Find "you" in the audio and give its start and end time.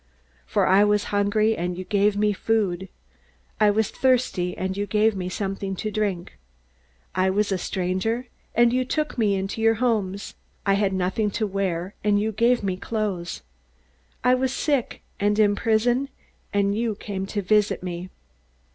1.77-1.83, 4.75-4.87, 8.73-8.83, 12.19-12.31, 16.75-16.95